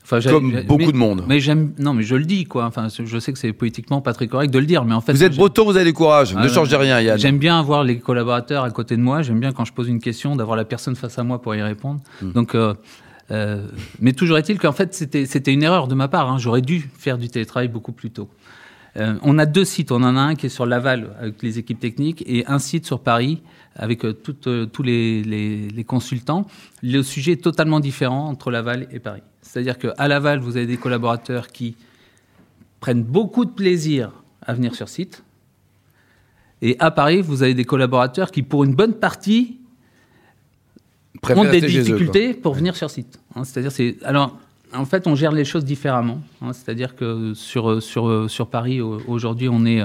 Enfin, 0.03 0.21
comme 0.29 0.63
beaucoup 0.67 0.93
de 0.93 0.97
monde. 0.97 1.25
Mais 1.29 1.41
j'aime, 1.41 1.73
non, 1.79 1.95
mais 1.95 2.03
je 2.03 2.17
le 2.17 2.25
dis 2.25 2.45
quoi. 2.45 2.65
Enfin, 2.65 2.89
je 2.89 3.19
sais 3.19 3.33
que 3.33 3.39
c'est 3.39 3.53
politiquement 3.53 4.01
pas 4.01 4.13
très 4.13 4.27
correct 4.27 4.51
de 4.51 4.59
le 4.59 4.67
dire, 4.67 4.85
mais 4.85 4.95
en 4.95 5.01
fait. 5.01 5.13
Vous 5.13 5.23
êtes 5.23 5.37
breton, 5.37 5.65
vous 5.65 5.77
avez 5.77 5.85
du 5.85 5.93
courage. 5.93 6.35
ne 6.35 6.49
changez 6.49 6.77
rien, 6.77 7.01
Yann. 7.01 7.19
J'aime 7.19 7.39
bien 7.39 7.59
avoir 7.59 7.85
les 7.85 7.99
collaborateurs 7.99 8.65
à 8.65 8.71
côté 8.71 8.97
de 8.97 9.03
moi. 9.03 9.23
J'aime 9.23 9.41
bien 9.41 9.53
quand 9.53 9.65
je 9.65 9.73
pose 9.73 9.89
une 9.89 10.01
question 10.01 10.37
d'avoir 10.37 10.57
la 10.57 10.65
personne 10.65 10.97
face 10.97 11.19
à 11.19 11.23
moi 11.23 11.41
pour 11.41 11.55
y 11.55 11.63
répondre. 11.63 12.01
Hmm. 12.23 12.33
Donc 12.33 12.55
euh, 13.31 13.67
mais 14.01 14.13
toujours 14.13 14.39
est-il 14.39 14.59
qu'en 14.59 14.73
fait, 14.73 14.95
c'était 14.95 15.53
une 15.53 15.63
erreur 15.63 15.89
de 15.89 15.95
ma 15.95 16.09
part. 16.09 16.31
Hein. 16.31 16.39
J'aurais 16.39 16.63
dû 16.63 16.89
faire 16.99 17.19
du 17.19 17.29
télétravail 17.29 17.69
beaucoup 17.69 17.93
plus 17.93 18.11
tôt. 18.11 18.29
Euh, 18.97 19.19
on 19.23 19.39
a 19.39 19.47
deux 19.47 19.65
sites. 19.65 19.93
On 19.93 20.03
en 20.03 20.17
a 20.17 20.21
un 20.21 20.35
qui 20.35 20.47
est 20.47 20.51
sur 20.51 20.67
Laval 20.67 21.15
avec 21.19 21.43
les 21.43 21.59
équipes 21.59 21.81
techniques 21.81 22.25
et 22.27 22.47
un 22.47 22.59
site 22.59 22.87
sur 22.87 23.01
Paris 23.01 23.43
avec 23.77 24.05
euh, 24.05 24.13
tous 24.13 24.83
les, 24.83 25.23
les, 25.23 25.85
consultants. 25.85 26.47
Le 26.83 27.03
sujet 27.03 27.33
est 27.33 27.43
totalement 27.43 27.81
différent 27.81 28.29
entre 28.29 28.51
Laval 28.51 28.89
et 28.91 28.99
Paris. 28.99 29.23
C'est-à-dire 29.43 29.79
qu'à 29.79 30.09
Laval, 30.09 30.41
vous 30.41 30.57
avez 30.57 30.67
des 30.67 30.77
collaborateurs 30.77 31.49
qui 31.49 31.77
prennent 32.81 33.03
beaucoup 33.03 33.45
de 33.45 33.51
plaisir 33.51 34.11
à 34.43 34.55
venir 34.55 34.75
sur 34.75 34.89
site. 34.89 35.23
Et 36.63 36.77
à 36.79 36.91
Paris, 36.91 37.23
vous 37.23 37.43
avez 37.43 37.55
des 37.55 37.65
collaborateurs 37.65 38.31
qui, 38.31 38.43
pour 38.43 38.65
une 38.65 38.75
bonne 38.75 38.95
partie, 38.95 39.59
ont 41.23 41.45
des 41.45 41.61
difficultés 41.61 42.35
pour 42.35 42.55
venir 42.55 42.77
sur 42.77 42.91
site. 42.91 43.21
Hein, 43.35 43.45
c'est-à-dire, 43.45 43.73
c'est 43.73 43.97
alors 44.05 44.39
en 44.75 44.85
fait, 44.85 45.07
on 45.07 45.15
gère 45.15 45.33
les 45.33 45.45
choses 45.45 45.65
différemment. 45.65 46.21
Hein, 46.43 46.53
c'est-à-dire 46.53 46.97
que 46.97 47.35
sur 47.35 47.83
sur 47.83 48.31
sur 48.31 48.47
Paris 48.49 48.81
aujourd'hui, 48.81 49.49
on 49.49 49.65
est 49.67 49.83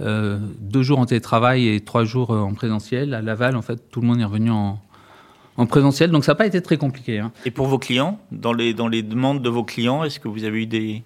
euh, 0.00 0.38
deux 0.60 0.82
jours 0.82 0.98
en 0.98 1.06
télétravail 1.06 1.68
et 1.68 1.80
trois 1.80 2.04
jours 2.04 2.30
en 2.30 2.54
présentiel. 2.54 3.14
À 3.14 3.22
Laval, 3.22 3.56
en 3.56 3.62
fait, 3.62 3.90
tout 3.90 4.00
le 4.00 4.06
monde 4.06 4.20
est 4.20 4.24
revenu 4.24 4.50
en, 4.50 4.78
en 5.56 5.66
présentiel, 5.66 6.10
donc 6.10 6.24
ça 6.24 6.32
n'a 6.32 6.36
pas 6.36 6.46
été 6.46 6.60
très 6.60 6.76
compliqué. 6.76 7.18
Hein. 7.18 7.32
Et 7.44 7.50
pour 7.50 7.66
vos 7.66 7.78
clients, 7.78 8.18
dans 8.32 8.52
les 8.52 8.74
dans 8.74 8.88
les 8.88 9.02
demandes 9.02 9.42
de 9.42 9.48
vos 9.48 9.64
clients, 9.64 10.04
est-ce 10.04 10.20
que 10.20 10.28
vous 10.28 10.44
avez 10.44 10.62
eu 10.62 10.66
des 10.66 11.02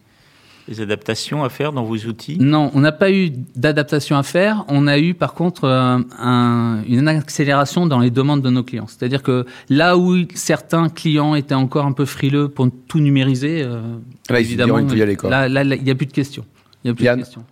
des 0.70 0.80
adaptations 0.80 1.42
à 1.42 1.48
faire 1.48 1.72
dans 1.72 1.82
vos 1.82 1.96
outils 1.96 2.36
Non, 2.38 2.70
on 2.74 2.80
n'a 2.80 2.92
pas 2.92 3.10
eu 3.10 3.30
d'adaptation 3.56 4.16
à 4.16 4.22
faire. 4.22 4.64
On 4.68 4.86
a 4.86 4.98
eu 4.98 5.14
par 5.14 5.34
contre 5.34 5.64
euh, 5.64 6.82
une 6.88 7.08
accélération 7.08 7.86
dans 7.86 7.98
les 7.98 8.10
demandes 8.10 8.40
de 8.40 8.50
nos 8.50 8.62
clients. 8.62 8.86
C'est-à-dire 8.86 9.22
que 9.24 9.44
là 9.68 9.98
où 9.98 10.16
certains 10.34 10.88
clients 10.88 11.34
étaient 11.34 11.54
encore 11.54 11.86
un 11.86 11.92
peu 11.92 12.04
frileux 12.04 12.48
pour 12.48 12.68
tout 12.86 13.00
numériser, 13.00 13.62
euh, 13.62 13.80
là, 14.28 14.40
évidemment, 14.40 14.78
il 14.78 14.86
n'y 14.94 15.90
a 15.90 15.94
plus 15.94 16.06
de 16.06 16.12
questions. 16.12 16.44
Il 16.84 16.88
y 16.88 16.90
a 16.92 16.94
plus 16.94 17.04
de 17.04 17.14
questions. 17.16 17.44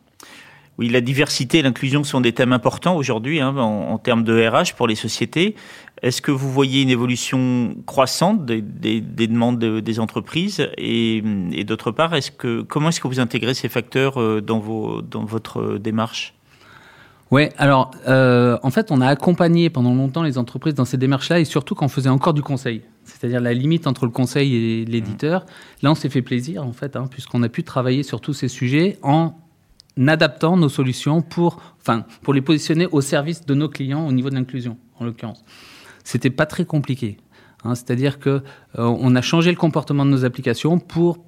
Oui, 0.79 0.89
la 0.89 1.01
diversité 1.01 1.59
et 1.59 1.63
l'inclusion 1.63 2.05
sont 2.05 2.21
des 2.21 2.33
thèmes 2.33 2.53
importants 2.53 2.97
aujourd'hui 2.97 3.41
hein, 3.41 3.57
en, 3.57 3.99
termes 3.99 4.23
de 4.23 4.47
RH 4.47 4.77
pour 4.77 4.87
les 4.87 4.95
sociétés. 4.95 5.57
Est-ce 6.03 6.23
que 6.23 6.31
vous 6.31 6.53
voyez 6.53 6.83
une 6.83 6.91
évolution 6.91 7.75
croissante 7.85 8.47
des, 8.47 8.63
demandes 8.63 9.59
des 9.59 10.01
entreprises 10.01 10.69
et, 10.79 11.21
d'autre 11.67 11.91
part, 11.91 12.15
est-ce 12.15 12.31
que 12.31 12.63
comment 12.63 12.91
est-ce 12.91 13.01
que 13.01 13.09
vous 13.09 13.19
intégrez 13.19 13.55
ces 13.55 13.69
facteurs 13.69 14.21
euh, 14.21 14.41
dans 14.41 14.61
vos 14.61 15.03
dans 15.03 15.25
votre 15.25 15.79
démarche? 15.79 16.35
Oui, 17.33 17.49
alors 17.59 17.91
euh, 18.07 18.57
en 18.63 18.71
fait, 18.71 18.93
on 18.93 19.01
a 19.01 19.09
accompagné 19.09 19.71
pendant 19.71 19.95
longtemps 19.95 20.23
les 20.23 20.39
entreprises 20.39 20.75
dans 20.75 20.85
ces 20.85 20.97
démarches-là 20.97 21.41
et 21.41 21.45
surtout 21.45 21.75
quand 21.75 21.87
on 21.87 21.91
faisait 21.91 22.09
encore 22.09 22.35
du 22.35 22.43
conseil, 22.43 22.83
c'est-à-dire 23.03 23.41
la 23.41 23.53
limite 23.53 23.89
entre 23.89 24.07
le 24.07 24.13
conseil 24.13 24.55
et 24.55 24.85
l'éditeur. 24.85 25.45
Là, 25.83 25.91
on 25.91 25.97
s'est 25.97 26.09
fait 26.09 26.23
plaisir 26.23 26.65
en 26.65 26.73
fait, 26.73 26.95
hein, 26.95 27.07
puisqu'on 27.11 27.43
a 27.43 27.49
pu 27.49 27.65
travailler 27.65 28.05
sur 28.05 28.21
tous 28.21 28.33
ces 28.33 28.49
sujets 28.49 28.97
en 29.03 29.35
adaptant 30.07 30.57
nos 30.57 30.69
solutions 30.69 31.23
pour, 31.23 31.61
enfin, 31.81 32.05
pour 32.23 32.35
les 32.35 32.41
positionner 32.41 32.87
au 32.87 33.01
service 33.01 33.45
de 33.45 33.55
nos 33.55 33.69
clients 33.69 34.07
au 34.07 34.13
niveau 34.13 34.31
de 34.31 34.35
l'inclusion, 34.35 34.77
en 35.01 35.05
l'occurrence. 35.05 35.45
C'était 36.05 36.31
pas 36.31 36.47
très 36.47 36.65
compliqué. 36.65 37.17
Hein, 37.65 37.75
C'est-à-dire 37.75 38.19
que 38.19 38.43
euh, 38.79 39.15
a 39.17 39.23
changé 39.23 39.51
le 39.51 39.57
comportement 39.57 40.05
de 40.05 40.11
nos 40.11 40.25
applications 40.25 40.79
pour 40.79 41.19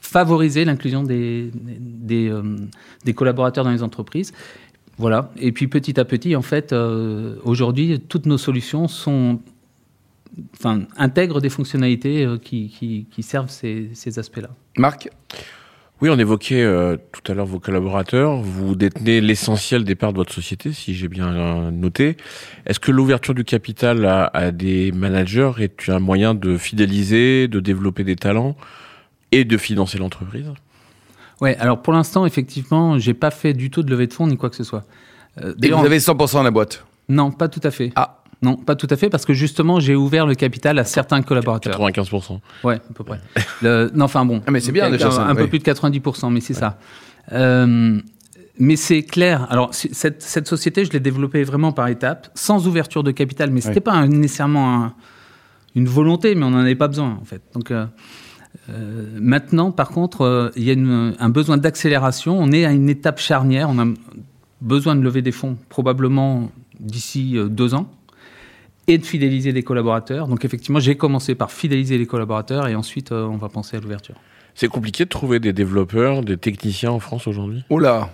favoriser 0.00 0.64
l'inclusion 0.64 1.02
des, 1.02 1.50
euh, 2.10 2.56
des, 3.04 3.14
collaborateurs 3.14 3.64
dans 3.64 3.70
les 3.70 3.82
entreprises. 3.82 4.32
Voilà. 4.96 5.30
Et 5.36 5.52
puis 5.52 5.68
petit 5.68 5.98
à 5.98 6.04
petit, 6.04 6.34
en 6.34 6.42
fait, 6.42 6.72
euh, 6.72 7.36
aujourd'hui, 7.44 8.00
toutes 8.00 8.26
nos 8.26 8.38
solutions 8.38 8.88
sont, 8.88 9.40
intègrent 10.96 11.40
des 11.40 11.50
fonctionnalités 11.50 12.26
qui, 12.42 12.68
qui, 12.68 13.06
qui 13.10 13.22
servent 13.22 13.50
ces, 13.50 13.90
ces 13.94 14.18
aspects-là. 14.18 14.50
Marc? 14.76 15.10
Oui, 16.00 16.10
on 16.10 16.18
évoquait 16.18 16.62
euh, 16.62 16.96
tout 17.12 17.32
à 17.32 17.34
l'heure 17.34 17.46
vos 17.46 17.58
collaborateurs. 17.58 18.36
Vous 18.36 18.76
détenez 18.76 19.20
l'essentiel 19.20 19.82
des 19.82 19.96
parts 19.96 20.12
de 20.12 20.18
votre 20.18 20.32
société, 20.32 20.72
si 20.72 20.94
j'ai 20.94 21.08
bien 21.08 21.34
euh, 21.34 21.70
noté. 21.72 22.16
Est-ce 22.66 22.78
que 22.78 22.92
l'ouverture 22.92 23.34
du 23.34 23.44
capital 23.44 24.04
à, 24.06 24.52
des 24.52 24.92
managers 24.92 25.52
est 25.58 25.88
un 25.88 25.98
moyen 25.98 26.34
de 26.34 26.56
fidéliser, 26.56 27.48
de 27.48 27.58
développer 27.58 28.04
des 28.04 28.14
talents 28.14 28.56
et 29.32 29.44
de 29.44 29.56
financer 29.56 29.98
l'entreprise? 29.98 30.46
Oui, 31.40 31.54
alors 31.58 31.82
pour 31.82 31.92
l'instant, 31.92 32.26
effectivement, 32.26 32.98
j'ai 32.98 33.14
pas 33.14 33.32
fait 33.32 33.52
du 33.52 33.70
tout 33.70 33.82
de 33.82 33.90
levée 33.90 34.06
de 34.06 34.12
fonds 34.12 34.28
ni 34.28 34.36
quoi 34.36 34.50
que 34.50 34.56
ce 34.56 34.64
soit. 34.64 34.84
Euh, 35.42 35.54
et 35.62 35.70
vous 35.70 35.84
avez 35.84 35.98
100% 35.98 36.34
dans 36.34 36.42
la 36.44 36.50
boîte? 36.52 36.84
Non, 37.08 37.32
pas 37.32 37.48
tout 37.48 37.60
à 37.64 37.72
fait. 37.72 37.90
Ah. 37.96 38.22
Non, 38.40 38.56
pas 38.56 38.76
tout 38.76 38.86
à 38.90 38.96
fait, 38.96 39.10
parce 39.10 39.24
que 39.24 39.32
justement, 39.34 39.80
j'ai 39.80 39.96
ouvert 39.96 40.26
le 40.26 40.34
capital 40.34 40.78
à 40.78 40.84
certains 40.84 41.22
collaborateurs. 41.22 41.76
95%. 41.78 42.38
Ouais, 42.62 42.76
à 42.76 42.92
peu 42.94 43.04
près. 43.04 43.20
non, 43.62 44.04
enfin 44.04 44.24
bon. 44.24 44.42
Ah, 44.46 44.50
mais 44.50 44.60
c'est 44.60 44.72
bien 44.72 44.90
déjà 44.90 45.08
Un, 45.08 45.34
peu 45.34 45.48
plus 45.48 45.58
de 45.58 45.64
90%, 45.64 46.30
mais 46.30 46.40
c'est 46.40 46.54
ça. 46.54 46.78
Euh, 47.32 48.00
mais 48.60 48.76
c'est 48.76 49.02
clair. 49.02 49.46
Alors, 49.50 49.74
cette, 49.74 50.22
cette, 50.22 50.46
société, 50.48 50.84
je 50.84 50.92
l'ai 50.92 51.00
développée 51.00 51.42
vraiment 51.42 51.72
par 51.72 51.88
étapes, 51.88 52.28
sans 52.34 52.66
ouverture 52.66 53.02
de 53.02 53.10
capital, 53.10 53.50
mais 53.50 53.60
c'était 53.60 53.80
pas 53.80 54.06
nécessairement 54.06 54.92
une 55.74 55.86
volonté, 55.86 56.34
mais 56.34 56.44
on 56.44 56.50
n'en 56.50 56.58
avait 56.60 56.74
pas 56.74 56.88
besoin, 56.88 57.18
en 57.20 57.24
fait. 57.24 57.42
Donc, 57.54 57.70
euh, 57.70 57.86
Euh, 58.70 59.06
maintenant, 59.20 59.70
par 59.72 59.90
contre, 59.90 60.22
euh, 60.22 60.50
il 60.56 60.64
y 60.64 60.70
a 60.70 60.72
une- 60.74 61.14
un 61.18 61.28
besoin 61.30 61.56
d'accélération. 61.56 62.38
On 62.38 62.50
est 62.52 62.64
à 62.66 62.72
une 62.72 62.88
étape 62.90 63.18
charnière. 63.18 63.68
On 63.70 63.78
a 63.78 63.86
besoin 64.60 64.94
de 64.96 65.00
lever 65.02 65.22
des 65.22 65.32
fonds 65.32 65.56
probablement 65.68 66.50
d'ici 66.80 67.36
euh, 67.36 67.48
deux 67.48 67.74
ans 67.74 67.90
et 68.88 68.98
de 68.98 69.04
fidéliser 69.04 69.52
les 69.52 69.62
collaborateurs. 69.62 70.26
Donc 70.26 70.44
effectivement, 70.44 70.80
j'ai 70.80 70.96
commencé 70.96 71.34
par 71.34 71.52
fidéliser 71.52 71.98
les 71.98 72.06
collaborateurs 72.06 72.66
et 72.66 72.74
ensuite 72.74 73.12
euh, 73.12 73.24
on 73.26 73.36
va 73.36 73.48
penser 73.48 73.76
à 73.76 73.80
l'ouverture. 73.80 74.16
C'est 74.54 74.68
compliqué 74.68 75.04
de 75.04 75.10
trouver 75.10 75.38
des 75.38 75.52
développeurs, 75.52 76.22
des 76.22 76.36
techniciens 76.36 76.90
en 76.90 76.98
France 76.98 77.28
aujourd'hui? 77.28 77.64
Oh 77.68 77.78
là 77.78 78.10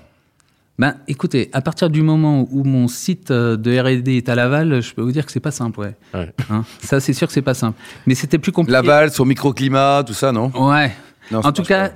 Ben, 0.79 0.97
écoutez, 1.09 1.49
à 1.53 1.63
partir 1.63 1.89
du 1.89 2.03
moment 2.03 2.47
où 2.51 2.65
mon 2.65 2.89
site 2.89 3.31
euh, 3.31 3.57
de 3.57 3.79
R&D 3.79 4.17
est 4.17 4.29
à 4.29 4.35
Laval, 4.35 4.83
je 4.83 4.93
peux 4.93 5.01
vous 5.01 5.13
dire 5.13 5.25
que 5.25 5.33
c'est 5.33 5.41
pas 5.41 5.53
simple, 5.53 5.81
ouais. 5.81 5.95
Ouais. 6.13 6.31
Hein, 6.51 6.65
ça, 6.81 7.01
c'est 7.01 7.15
sûr 7.15 7.29
que 7.29 7.33
c'est 7.33 7.41
pas 7.41 7.55
simple. 7.55 7.79
Mais 8.07 8.15
c'était 8.15 8.39
plus 8.39 8.53
compliqué. 8.53 8.73
Laval, 8.73 9.11
son 9.11 9.25
microclimat, 9.25 10.05
tout 10.05 10.13
ça, 10.13 10.33
non? 10.33 10.51
Ouais. 10.55 10.93
Non, 11.31 11.41
en 11.43 11.53
tout 11.53 11.63
cas, 11.63 11.93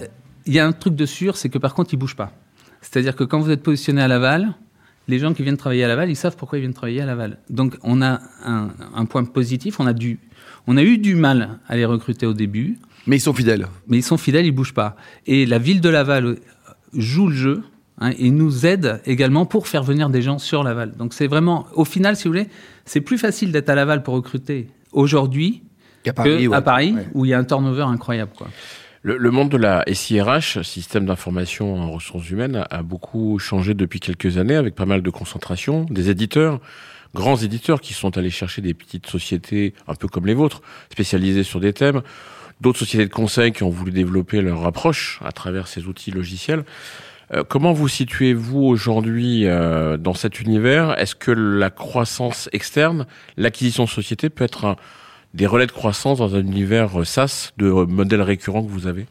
il 0.46 0.54
y 0.54 0.60
a 0.60 0.66
un 0.66 0.72
truc 0.72 0.94
de 0.94 1.04
sûr, 1.04 1.36
c'est 1.36 1.50
que 1.50 1.58
par 1.58 1.74
contre, 1.74 1.92
il 1.92 1.96
bouge 1.96 2.16
pas. 2.16 2.32
C'est-à-dire 2.80 3.16
que 3.16 3.24
quand 3.24 3.40
vous 3.40 3.50
êtes 3.50 3.62
positionné 3.62 4.00
à 4.00 4.08
Laval, 4.08 4.54
les 5.08 5.18
gens 5.18 5.32
qui 5.34 5.42
viennent 5.42 5.56
travailler 5.56 5.84
à 5.84 5.88
Laval, 5.88 6.10
ils 6.10 6.16
savent 6.16 6.36
pourquoi 6.36 6.58
ils 6.58 6.62
viennent 6.62 6.74
travailler 6.74 7.00
à 7.00 7.06
Laval. 7.06 7.38
Donc, 7.50 7.76
on 7.82 8.00
a 8.02 8.20
un, 8.44 8.68
un 8.94 9.04
point 9.06 9.24
positif. 9.24 9.80
On 9.80 9.86
a 9.86 9.92
dû, 9.92 10.18
on 10.66 10.76
a 10.76 10.82
eu 10.82 10.98
du 10.98 11.14
mal 11.16 11.58
à 11.66 11.76
les 11.76 11.84
recruter 11.86 12.26
au 12.26 12.34
début, 12.34 12.78
Mais 13.06 13.16
ils 13.16 13.20
sont 13.20 13.32
fidèles. 13.34 13.66
mais 13.88 13.96
ils 13.98 14.02
sont 14.02 14.18
fidèles, 14.18 14.46
ils 14.46 14.52
bougent 14.52 14.74
pas. 14.74 14.96
Et 15.26 15.46
la 15.46 15.58
ville 15.58 15.80
de 15.80 15.88
Laval 15.88 16.26
euh, 16.26 16.36
joue 16.92 17.28
le 17.28 17.34
jeu 17.34 17.62
hein, 18.00 18.12
et 18.18 18.30
nous 18.30 18.66
aide 18.66 19.00
également 19.06 19.46
pour 19.46 19.66
faire 19.66 19.82
venir 19.82 20.10
des 20.10 20.20
gens 20.22 20.38
sur 20.38 20.62
Laval. 20.62 20.92
Donc, 20.98 21.14
c'est 21.14 21.26
vraiment, 21.26 21.66
au 21.74 21.84
final, 21.86 22.14
si 22.16 22.24
vous 22.24 22.30
voulez, 22.34 22.48
c'est 22.84 23.00
plus 23.00 23.18
facile 23.18 23.50
d'être 23.50 23.70
à 23.70 23.74
Laval 23.74 24.02
pour 24.02 24.14
recruter 24.14 24.68
aujourd'hui 24.92 25.62
Qu'à 26.04 26.12
que 26.12 26.16
Paris, 26.16 26.48
ouais. 26.48 26.56
à 26.56 26.60
Paris, 26.62 26.92
Ouais. 26.94 27.08
où 27.14 27.24
il 27.24 27.28
y 27.30 27.34
a 27.34 27.38
un 27.38 27.44
turnover 27.44 27.82
incroyable, 27.82 28.32
quoi. 28.36 28.48
Le, 29.08 29.16
le 29.16 29.30
monde 29.30 29.48
de 29.48 29.56
la 29.56 29.84
SIRH, 29.90 30.60
système 30.60 31.06
d'information 31.06 31.76
en 31.76 31.90
ressources 31.90 32.28
humaines, 32.28 32.66
a, 32.68 32.82
beaucoup 32.82 33.38
changé 33.38 33.72
depuis 33.72 34.00
quelques 34.00 34.36
années 34.36 34.54
avec 34.54 34.74
pas 34.74 34.84
mal 34.84 35.00
de 35.00 35.08
concentration, 35.08 35.86
des 35.88 36.10
éditeurs, 36.10 36.60
grands 37.14 37.38
éditeurs 37.38 37.80
qui 37.80 37.94
sont 37.94 38.18
allés 38.18 38.28
chercher 38.28 38.60
des 38.60 38.74
petites 38.74 39.06
sociétés 39.06 39.72
un 39.86 39.94
peu 39.94 40.08
comme 40.08 40.26
les 40.26 40.34
vôtres, 40.34 40.60
spécialisées 40.92 41.42
sur 41.42 41.58
des 41.58 41.72
thèmes, 41.72 42.02
d'autres 42.60 42.80
sociétés 42.80 43.06
de 43.06 43.10
conseil 43.10 43.52
qui 43.52 43.62
ont 43.62 43.70
voulu 43.70 43.92
développer 43.92 44.42
leur 44.42 44.66
approche 44.66 45.20
à 45.24 45.32
travers 45.32 45.68
ces 45.68 45.86
outils 45.86 46.10
logiciels. 46.10 46.64
Euh, 47.32 47.44
comment 47.48 47.72
vous 47.72 47.88
situez-vous 47.88 48.60
aujourd'hui 48.60 49.46
euh, 49.46 49.96
dans 49.96 50.12
cet 50.12 50.38
univers? 50.38 50.98
Est-ce 51.00 51.14
que 51.14 51.30
la 51.30 51.70
croissance 51.70 52.50
externe, 52.52 53.06
l'acquisition 53.38 53.84
de 53.84 53.88
société 53.88 54.28
peut 54.28 54.44
être 54.44 54.66
un- 54.66 54.76
des 55.34 55.46
relais 55.46 55.66
de 55.66 55.72
croissance 55.72 56.18
dans 56.18 56.34
un 56.34 56.40
univers 56.40 57.00
euh, 57.00 57.04
SaaS 57.04 57.52
de 57.58 57.66
euh, 57.66 57.86
modèles 57.86 58.22
récurrents 58.22 58.62
que 58.62 58.70
vous 58.70 58.86
avez 58.86 59.06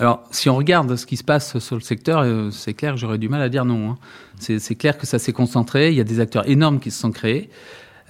Alors, 0.00 0.24
si 0.30 0.48
on 0.48 0.56
regarde 0.56 0.96
ce 0.96 1.06
qui 1.06 1.16
se 1.16 1.24
passe 1.24 1.58
sur 1.58 1.76
le 1.76 1.82
secteur, 1.82 2.20
euh, 2.20 2.50
c'est 2.50 2.74
clair 2.74 2.94
que 2.94 3.00
j'aurais 3.00 3.18
du 3.18 3.28
mal 3.28 3.42
à 3.42 3.48
dire 3.48 3.64
non. 3.64 3.92
hein. 3.92 3.98
C'est 4.38 4.74
clair 4.74 4.98
que 4.98 5.06
ça 5.06 5.18
s'est 5.18 5.32
concentré. 5.32 5.90
Il 5.90 5.94
y 5.94 6.00
a 6.00 6.04
des 6.04 6.20
acteurs 6.20 6.48
énormes 6.48 6.80
qui 6.80 6.90
se 6.90 7.00
sont 7.00 7.12
créés. 7.12 7.48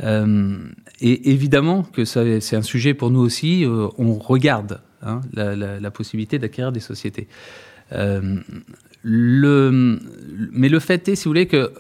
Et 0.01 1.31
évidemment 1.31 1.83
que 1.83 2.05
c'est 2.07 2.57
un 2.57 2.63
sujet 2.63 2.95
pour 2.95 3.11
nous 3.11 3.21
aussi. 3.21 3.67
on 3.99 4.15
regarde 4.15 4.81
hein, 5.03 5.21
la, 5.35 5.91
possibilité 5.91 6.39
d'acquérir 6.39 6.73
des 6.73 6.81
sociétés. 6.81 7.29
Mais 7.93 8.41
le 9.05 9.99
fait 10.81 11.07
est, 11.07 11.17
si 11.17 11.25
vous 11.25 11.31
voulez, 11.31 11.47
que 11.47 11.71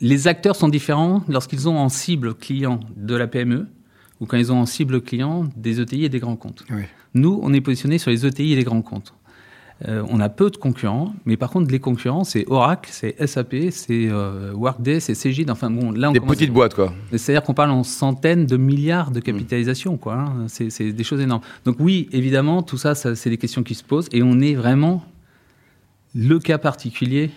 les 0.00 0.26
acteurs 0.26 0.56
sont 0.56 0.68
différents 0.68 1.22
lorsqu'ils 1.28 1.68
ont 1.68 1.78
en 1.78 1.88
cible 1.88 2.34
client 2.34 2.80
de 2.96 3.14
la 3.14 3.28
PME 3.28 3.68
ou 4.20 4.26
quand 4.26 4.36
ils 4.36 4.52
ont 4.52 4.60
en 4.60 4.66
cible 4.66 5.00
client 5.00 5.48
des 5.56 5.80
ETI 5.80 6.04
et 6.04 6.08
des 6.08 6.20
grands 6.20 6.36
comptes. 6.36 6.64
Oui. 6.70 6.82
Nous, 7.14 7.40
on 7.42 7.52
est 7.52 7.60
positionné 7.60 7.98
sur 7.98 8.10
les 8.10 8.26
ETI 8.26 8.52
et 8.52 8.56
les 8.56 8.64
grands 8.64 8.82
comptes. 8.82 9.14
Euh, 9.88 10.04
on 10.10 10.20
a 10.20 10.28
peu 10.28 10.50
de 10.50 10.58
concurrents, 10.58 11.14
mais 11.24 11.38
par 11.38 11.48
contre, 11.50 11.70
les 11.70 11.78
concurrents, 11.78 12.24
c'est 12.24 12.44
Oracle, 12.48 12.90
c'est 12.92 13.26
SAP, 13.26 13.54
c'est 13.70 14.08
euh, 14.10 14.52
Workday, 14.52 15.00
c'est 15.00 15.14
Cegid. 15.14 15.50
Enfin 15.50 15.70
bon, 15.70 15.90
là, 15.90 16.10
on 16.10 16.12
Des 16.12 16.20
petites 16.20 16.52
boîtes, 16.52 16.74
quoi. 16.74 16.92
C'est-à-dire 17.12 17.42
qu'on 17.42 17.54
parle 17.54 17.70
en 17.70 17.82
centaines 17.82 18.44
de 18.44 18.58
milliards 18.58 19.10
de 19.10 19.20
capitalisation, 19.20 19.96
quoi. 19.96 20.16
hein. 20.16 20.44
C'est 20.48 20.68
c'est 20.68 20.92
des 20.92 21.04
choses 21.04 21.20
énormes. 21.20 21.40
Donc 21.64 21.76
oui, 21.80 22.10
évidemment, 22.12 22.62
tout 22.62 22.76
ça, 22.76 22.94
ça 22.94 23.16
c'est 23.16 23.30
des 23.30 23.38
questions 23.38 23.62
qui 23.62 23.74
se 23.74 23.82
posent, 23.82 24.08
et 24.12 24.22
on 24.22 24.38
est 24.40 24.54
vraiment 24.54 25.02
le 26.14 26.38
cas 26.40 26.58
particulier 26.58 27.30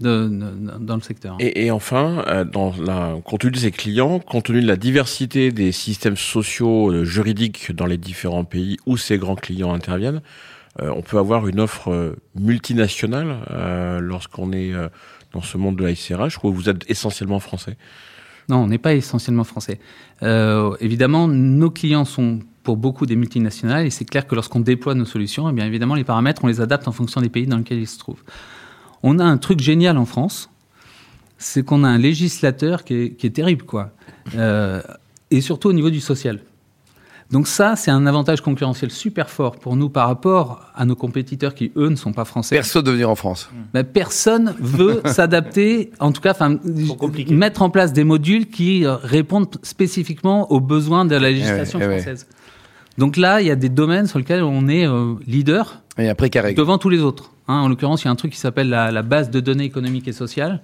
de- 0.00 0.28
de- 0.28 0.78
dans 0.78 0.94
le 0.96 1.00
secteur. 1.02 1.36
Et, 1.40 1.66
et 1.66 1.70
enfin, 1.70 2.24
euh, 2.28 2.44
dans 2.44 2.72
la, 2.78 3.16
compte 3.24 3.40
tenu 3.40 3.52
de 3.52 3.58
ces 3.58 3.70
clients, 3.72 4.20
compte 4.20 4.44
tenu 4.44 4.60
de 4.60 4.66
la 4.66 4.76
diversité 4.76 5.50
des 5.50 5.72
systèmes 5.72 6.16
sociaux, 6.16 6.90
euh, 6.92 7.04
juridiques 7.04 7.72
dans 7.74 7.86
les 7.86 7.98
différents 7.98 8.44
pays 8.44 8.76
où 8.86 8.96
ces 8.96 9.18
grands 9.18 9.34
clients 9.36 9.72
interviennent, 9.72 10.22
euh, 10.80 10.92
on 10.94 11.02
peut 11.02 11.18
avoir 11.18 11.48
une 11.48 11.60
offre 11.60 12.14
multinationale 12.36 13.98
lorsqu'on 14.00 14.52
est 14.52 14.72
dans 15.32 15.42
ce 15.42 15.58
monde 15.58 15.76
de 15.76 15.84
la 15.84 15.94
SRH 15.94 16.38
où 16.44 16.52
vous 16.52 16.68
êtes 16.68 16.88
essentiellement 16.88 17.40
français? 17.40 17.76
Non, 18.48 18.58
on 18.58 18.66
n'est 18.68 18.78
pas 18.78 18.94
essentiellement 18.94 19.44
français. 19.44 19.80
Évidemment, 20.80 21.26
nos 21.28 21.70
clients 21.70 22.04
sont 22.04 22.40
pour 22.62 22.76
beaucoup 22.76 23.06
des 23.06 23.16
multinationales 23.16 23.86
et 23.86 23.90
c'est 23.90 24.04
clair 24.04 24.26
que 24.26 24.34
lorsqu'on 24.34 24.60
déploie 24.60 24.94
nos 24.94 25.06
solutions, 25.06 25.48
eh 25.48 25.52
bien 25.54 25.64
évidemment, 25.64 25.94
les 25.94 26.04
paramètres, 26.04 26.44
on 26.44 26.48
les 26.48 26.60
adapte 26.60 26.86
en 26.86 26.92
fonction 26.92 27.20
des 27.20 27.30
pays 27.30 27.46
dans 27.46 27.56
lesquels 27.56 27.78
ils 27.78 27.86
se 27.86 27.98
trouvent. 27.98 28.22
On 29.02 29.18
a 29.18 29.24
un 29.24 29.36
truc 29.36 29.60
génial 29.60 29.96
en 29.98 30.04
France, 30.04 30.50
c'est 31.38 31.64
qu'on 31.64 31.84
a 31.84 31.88
un 31.88 31.98
législateur 31.98 32.84
qui 32.84 32.94
est, 32.94 33.10
qui 33.10 33.26
est 33.26 33.30
terrible, 33.30 33.64
quoi. 33.64 33.90
Euh, 34.36 34.82
et 35.30 35.40
surtout 35.40 35.68
au 35.68 35.72
niveau 35.72 35.90
du 35.90 36.00
social. 36.00 36.40
Donc 37.30 37.46
ça, 37.46 37.76
c'est 37.76 37.90
un 37.90 38.06
avantage 38.06 38.40
concurrentiel 38.40 38.90
super 38.90 39.28
fort 39.28 39.56
pour 39.56 39.76
nous 39.76 39.90
par 39.90 40.08
rapport 40.08 40.62
à 40.74 40.86
nos 40.86 40.96
compétiteurs 40.96 41.54
qui, 41.54 41.70
eux, 41.76 41.90
ne 41.90 41.94
sont 41.94 42.12
pas 42.14 42.24
français. 42.24 42.56
Personne 42.56 42.84
de 42.84 42.90
venir 42.90 43.10
en 43.10 43.14
France. 43.16 43.50
Ben, 43.74 43.84
personne 43.84 44.54
veut 44.58 45.02
s'adapter, 45.04 45.90
en 46.00 46.12
tout 46.12 46.22
cas, 46.22 46.34
mettre 47.28 47.60
en 47.60 47.68
place 47.68 47.92
des 47.92 48.04
modules 48.04 48.48
qui 48.48 48.86
euh, 48.86 48.96
répondent 48.96 49.54
spécifiquement 49.62 50.50
aux 50.50 50.60
besoins 50.60 51.04
de 51.04 51.16
la 51.16 51.30
législation 51.30 51.78
Eh 51.82 51.86
ouais, 51.86 52.02
eh 52.02 52.10
ouais. 52.10 52.16
Donc 52.98 53.16
là, 53.16 53.40
il 53.40 53.46
y 53.46 53.50
a 53.50 53.56
des 53.56 53.68
domaines 53.68 54.06
sur 54.06 54.18
lesquels 54.18 54.42
on 54.42 54.68
est 54.68 54.86
euh, 54.86 55.14
leader 55.26 55.82
Et 55.98 56.08
après, 56.08 56.28
carré. 56.30 56.52
devant 56.54 56.78
tous 56.78 56.88
les 56.90 57.00
autres. 57.00 57.30
Hein, 57.46 57.54
en 57.60 57.68
l'occurrence, 57.68 58.02
il 58.02 58.06
y 58.06 58.08
a 58.08 58.10
un 58.10 58.16
truc 58.16 58.32
qui 58.32 58.38
s'appelle 58.38 58.68
la, 58.68 58.90
la 58.90 59.02
base 59.02 59.30
de 59.30 59.40
données 59.40 59.64
économiques 59.64 60.08
et 60.08 60.12
sociales. 60.12 60.60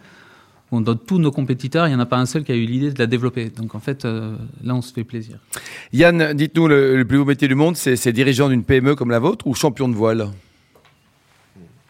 Bon, 0.72 0.80
dans 0.80 0.96
tous 0.96 1.18
nos 1.18 1.30
compétiteurs, 1.30 1.86
il 1.86 1.90
n'y 1.90 1.96
en 1.96 2.00
a 2.00 2.06
pas 2.06 2.16
un 2.16 2.26
seul 2.26 2.42
qui 2.42 2.50
a 2.50 2.56
eu 2.56 2.64
l'idée 2.64 2.90
de 2.90 2.98
la 2.98 3.06
développer. 3.06 3.50
Donc 3.50 3.74
en 3.74 3.80
fait, 3.80 4.04
euh, 4.04 4.34
là, 4.62 4.74
on 4.74 4.82
se 4.82 4.92
fait 4.92 5.04
plaisir. 5.04 5.38
Yann, 5.92 6.32
dites-nous, 6.34 6.66
le, 6.68 6.96
le 6.96 7.04
plus 7.04 7.18
beau 7.18 7.24
métier 7.24 7.46
du 7.48 7.54
monde, 7.54 7.76
c'est 7.76 8.12
dirigeant 8.12 8.48
d'une 8.48 8.64
PME 8.64 8.96
comme 8.96 9.10
la 9.10 9.20
vôtre 9.20 9.46
ou 9.46 9.54
champion 9.54 9.88
de 9.88 9.94
voile? 9.94 10.26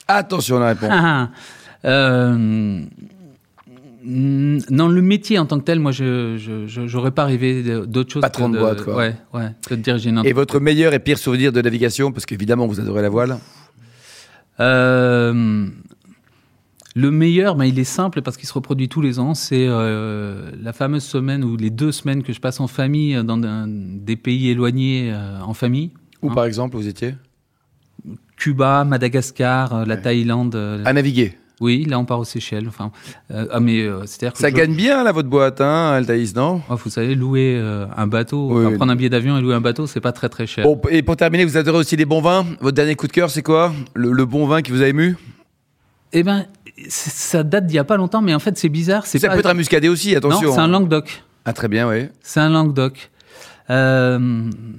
Attention 0.07 0.59
à 0.59 0.61
la 0.61 0.67
réponse. 0.69 1.29
Euh, 1.87 2.81
non, 4.07 4.89
le 4.89 5.01
métier 5.03 5.39
en 5.39 5.47
tant 5.47 5.59
que 5.59 5.65
tel, 5.65 5.81
moi, 5.81 5.91
je 5.93 6.37
j'aurais 6.87 7.11
pas 7.13 7.25
rêvé 7.25 7.63
d'autre 7.87 8.13
chose 8.13 8.21
Patron 8.21 8.49
que 8.51 8.55
de 8.57 8.59
boîte, 8.61 8.83
quoi. 8.85 8.97
Ouais, 8.97 9.17
ouais, 9.33 9.51
que 9.67 9.75
de 9.75 9.81
diriger 9.81 10.11
une 10.11 10.21
Et 10.25 10.33
votre 10.33 10.61
meilleur 10.61 10.93
et 10.95 10.99
pire 10.99 11.19
souvenir 11.19 11.53
de 11.53 11.61
navigation 11.63 12.13
Parce 12.13 12.27
qu'évidemment, 12.27 12.67
vous 12.67 12.81
adorez 12.81 13.03
la 13.03 13.09
voile. 13.09 13.39
Euh, 14.61 15.67
le 16.97 17.11
meilleur, 17.11 17.57
ben, 17.57 17.65
il 17.65 17.79
est 17.79 17.85
simple 17.85 18.23
parce 18.23 18.37
qu'il 18.37 18.47
se 18.49 18.53
reproduit 18.53 18.89
tous 18.89 19.01
les 19.01 19.19
ans. 19.19 19.35
C'est 19.35 19.67
euh, 19.69 20.51
la 20.63 20.73
fameuse 20.73 21.03
semaine 21.03 21.43
ou 21.43 21.57
les 21.57 21.71
deux 21.71 21.91
semaines 21.91 22.23
que 22.23 22.33
je 22.33 22.41
passe 22.41 22.61
en 22.61 22.69
famille 22.69 23.17
euh, 23.17 23.23
dans 23.23 23.43
un- 23.43 23.67
des 23.69 24.17
pays 24.17 24.51
éloignés 24.51 25.11
euh, 25.13 25.41
en 25.41 25.55
famille. 25.55 25.91
Où 26.23 26.31
Hein 26.31 26.35
par 26.35 26.45
exemple 26.45 26.77
vous 26.77 26.87
étiez? 26.87 27.15
Cuba, 28.37 28.85
Madagascar, 28.85 29.87
la 29.87 29.97
Thaïlande. 29.97 30.55
À 30.85 30.93
naviguer. 30.93 31.35
Oui, 31.61 31.85
là 31.89 31.99
on 31.99 32.05
part 32.05 32.19
aux 32.19 32.25
Seychelles. 32.25 32.67
Enfin, 32.69 32.91
euh, 33.31 33.47
ah, 33.53 33.61
mais 33.61 33.81
euh, 33.83 34.01
c'est-à-dire 34.07 34.33
que 34.33 34.39
Ça 34.39 34.51
je- 34.51 34.55
gagne 34.55 34.75
bien 34.75 35.05
là 35.05 35.13
votre 35.13 35.29
boîte, 35.29 35.61
hein, 35.61 35.93
Altaïs, 35.93 36.35
non? 36.35 36.61
Oh, 36.69 36.75
vous 36.77 36.91
savez, 36.91 37.15
louer 37.15 37.57
euh, 37.61 37.87
un 37.97 38.07
bateau, 38.09 38.49
Oui, 38.51 38.61
enfin, 38.63 38.71
oui. 38.73 38.77
prendre 38.77 38.93
un 38.93 38.97
billet 38.97 39.09
d'avion 39.09 39.39
et 39.39 39.41
louer 39.41 39.55
un 39.55 39.61
bateau, 39.61 39.87
c'est 39.87 40.01
pas 40.01 40.13
très 40.13 40.29
très 40.29 40.47
cher. 40.47 40.65
Bon, 40.65 40.81
et 40.91 41.03
pour 41.03 41.17
terminer, 41.17 41.45
vous 41.45 41.57
adorez 41.57 41.79
aussi 41.79 41.97
les 41.97 42.05
bons 42.05 42.21
vins. 42.21 42.45
Votre 42.61 42.75
dernier 42.75 42.97
coup 42.97 43.07
de 43.07 43.13
cœur, 43.13 43.31
c'est 43.31 43.43
quoi? 43.43 43.73
Le, 43.95 44.11
le 44.13 44.25
bon 44.27 44.47
vin 44.47 44.63
qui 44.63 44.73
vous 44.73 44.83
a 44.83 44.89
ému? 44.89 45.17
Eh 46.13 46.23
ben, 46.23 46.47
ça 46.89 47.43
date 47.45 47.67
d'il 47.67 47.77
y 47.77 47.79
a 47.79 47.85
pas 47.85 47.97
longtemps, 47.97 48.21
mais 48.23 48.35
en 48.35 48.39
fait 48.41 48.57
c'est 48.59 48.69
bizarre. 48.69 49.07
C'est 49.07 49.19
Ça 49.19 49.29
pas... 49.29 49.35
peut 49.35 49.41
être 49.41 49.47
un 49.47 49.55
muscadet 49.55 49.89
aussi, 49.89 50.13
Non, 50.13 50.19
attention. 50.19 50.53
c'est 50.53 50.61
un 50.61 50.69
Languedoc. 50.69 51.23
Ah 51.45 51.53
très 51.53 51.69
bien, 51.69 51.89
oui. 51.89 52.07
C'est 52.23 52.41
un 52.41 52.51
Languedoc. 52.51 53.11
Euh, 53.71 54.19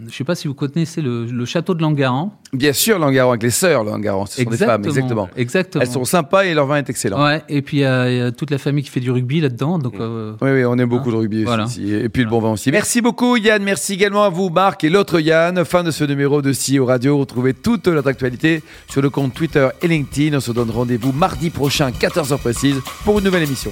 je 0.07 0.15
sais 0.15 0.23
pas 0.23 0.35
si 0.35 0.47
vous 0.47 0.53
connaissez 0.53 1.01
le, 1.01 1.25
le 1.25 1.45
château 1.45 1.73
de 1.73 1.81
Langaran. 1.81 2.37
Bien 2.53 2.71
sûr, 2.71 2.99
Langaron, 2.99 3.31
avec 3.31 3.41
les 3.41 3.49
sœurs 3.49 3.83
Langaron, 3.83 4.27
ce 4.27 4.43
sont 4.43 4.49
des 4.49 4.57
femmes, 4.57 4.85
exactement. 4.85 5.27
Exactement. 5.35 5.81
Elles 5.83 5.89
sont 5.91 6.05
sympas 6.05 6.43
et 6.45 6.53
leur 6.53 6.67
vin 6.67 6.77
est 6.77 6.89
excellent. 6.89 7.23
Ouais, 7.23 7.41
et 7.49 7.63
puis 7.63 7.77
il 7.77 7.79
y, 7.79 7.85
a 7.85 8.11
il 8.11 8.17
y 8.17 8.21
a 8.21 8.31
toute 8.31 8.51
la 8.51 8.59
famille 8.59 8.83
qui 8.83 8.91
fait 8.91 8.99
du 8.99 9.09
rugby 9.09 9.41
là-dedans. 9.41 9.79
Donc, 9.79 9.95
euh, 9.99 10.33
Oui, 10.39 10.51
oui, 10.51 10.65
on 10.65 10.77
aime 10.77 10.87
beaucoup 10.87 11.09
Hein 11.09 11.13
le 11.13 11.17
rugby 11.17 11.43
Voilà. 11.45 11.65
aussi. 11.65 11.91
Et 11.93 12.09
puis 12.09 12.23
le 12.23 12.29
bon 12.29 12.39
vin 12.39 12.51
aussi. 12.51 12.69
Merci 12.71 13.01
beaucoup 13.01 13.37
Yann, 13.37 13.63
merci 13.63 13.93
également 13.93 14.23
à 14.23 14.29
vous 14.29 14.49
Marc 14.51 14.83
et 14.83 14.89
l'autre 14.91 15.19
Yann. 15.19 15.65
Fin 15.65 15.83
de 15.83 15.89
ce 15.91 16.03
numéro 16.03 16.43
de 16.43 16.51
CEO 16.53 16.85
Radio. 16.85 17.17
Retrouvez 17.17 17.55
toute 17.55 17.87
notre 17.87 18.07
actualité 18.09 18.61
sur 18.87 19.01
le 19.01 19.09
compte 19.09 19.33
Twitter 19.33 19.67
et 19.81 19.87
LinkedIn. 19.87 20.37
On 20.37 20.39
se 20.39 20.51
donne 20.51 20.69
rendez-vous 20.69 21.11
mardi 21.11 21.49
prochain, 21.49 21.89
14h 21.89 22.37
précise, 22.37 22.77
pour 23.03 23.17
une 23.17 23.25
nouvelle 23.25 23.43
émission. 23.43 23.71